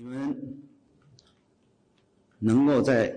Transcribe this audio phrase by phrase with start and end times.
[0.00, 0.32] 你们
[2.38, 3.12] 能够在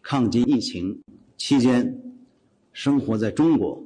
[0.00, 0.98] 抗击疫情
[1.36, 1.94] 期间
[2.72, 3.84] 生活在中国，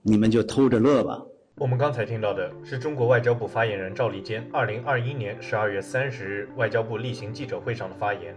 [0.00, 1.22] 你们就偷着乐吧。
[1.56, 8.34] 我们刚才听到的是中国外交部发言人赵立坚二零二一年十二月三十日外交部例行记者会上的发言。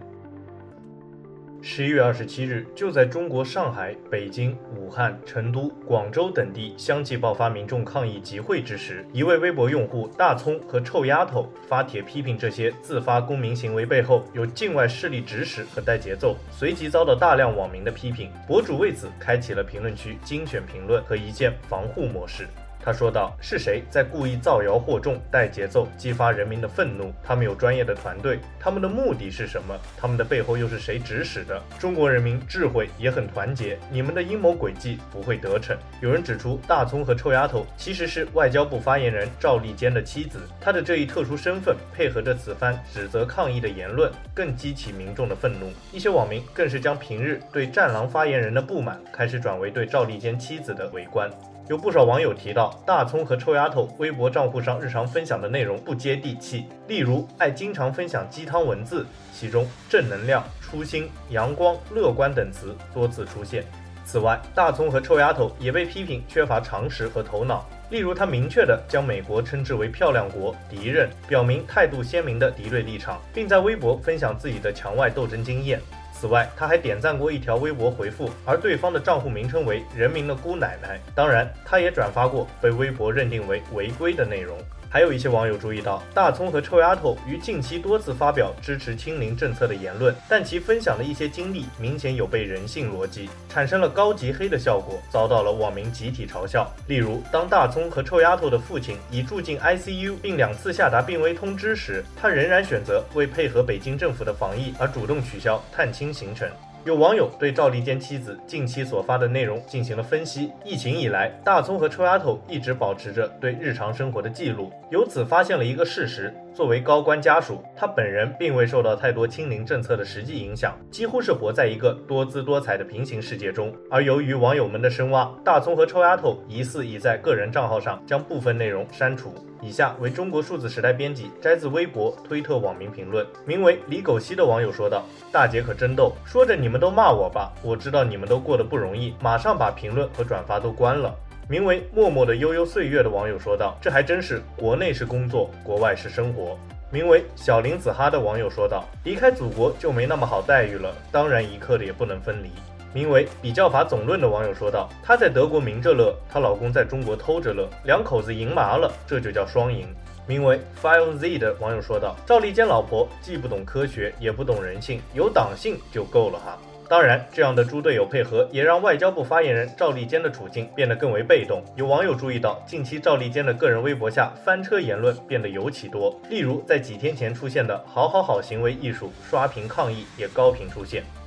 [1.62, 18.30] 十一月二十七日，就在中国上海、北京、武汉、成都、广州等地相继爆发民众抗议集会之时，一位微博用户大葱和臭丫头发帖批评这些自发公民行为背后有境外势力指使和带节奏，随即遭到大量网民的批评。
[18.46, 22.46] 博主为此开启了评论区精选评论和一键防护模式。
[22.86, 27.12] 他说道：“是谁在故意造谣惑众、带节奏、激发人民的愤怒？
[27.20, 29.76] 他们有专业的团队，他们的目的是什么？
[29.96, 31.60] 他们的背后又是谁指使的？
[31.80, 45.72] 中国人民智慧也很团结，你们的阴谋诡计不会得逞。”有人指出，大葱和臭丫头其实是外交部发言人赵立坚的妻子，他的这一特殊身份配合着此番指责抗议的言论，更激起民众的愤怒。
[45.90, 51.28] 一些网民更是将平日对战狼发言人的不满，开始转为对赵立坚妻子的围观。
[51.68, 63.64] 有不少网友提到，大葱和臭丫头微博账户上日常分享的内容不接地气，例如爱经常分享鸡汤文字，其中正能量、初心、阳光、乐观等词多次出现。
[64.04, 75.80] 此外，大葱和臭丫头也被批评缺乏常识和头脑，例如他明确地将美国称之为漂亮国、敌人，表明态度鲜明的敌对立场，并在微博分享自己的墙外斗争经验。
[76.18, 80.98] 此外，他还点赞过一条微博回复，而对方的账户名称为“人民的姑奶奶”。
[81.14, 84.56] 当然，他也转发过被微博认定为违规的内容。
[84.88, 96.70] 还有一些网友注意到，大葱和臭丫头于近期多次发表支持清零政策的言论，但其分享的一些经历明显有悖人性逻辑，产生了高级黑的效果，遭到了网民集体嘲笑。
[96.86, 106.48] 例如，当大葱和臭丫头的父亲已住进 ICU，并两次下达病危通知时，他仍然选择为配合北京政府的防疫而主动取消探亲行程。
[106.86, 110.52] 有网友对赵丽坚妻子近期所发的内容进行了分析。
[110.64, 123.70] 疫情以来，大葱和臭丫头一直保持着对日常生活的记录，由此发现了一个事实：作为高官家属，他本人并未受到太多清零政策的实际影响，几乎是活在一个多姿多彩的平行世界中。
[123.90, 129.34] 而由于网友们的深挖，大葱和臭丫头疑似已在个人账号上将部分内容删除。
[129.60, 141.14] 以下为中国数字时代编辑摘自微博、推特网民评论，名为李狗西的网友说道：“大姐可真逗，说着你们。”都骂我吧，我知道你们都过得不容易，马上把评论和转发都关了。
[141.48, 146.58] 名为默默的悠悠岁月的网友说道：“这还真是国内是工作，国外是生活。”
[146.90, 152.50] 名为小林子哈的网友说道：“离开祖国就没那么好待遇了，当然一刻的也不能分离。”
[152.92, 159.86] 名为比较法总论的网友说道：“她在德国明着乐，她老公在中国偷着乐，两口子赢麻了，这就叫双赢。”
[160.26, 166.58] 名为 File Z 的网友说道：“赵立坚老婆既不懂科学，也不懂人性，有党性就够了哈。”
[166.88, 171.60] 当然，这样的猪队友配合也让外交部发言人赵立坚的处境变得更为被动。
[171.74, 181.02] 有网友注意到，近期赵立坚的个人微博下翻车言论变得尤其多，例如在几天前出现的“好好好”行为艺术刷屏抗议也高频出现。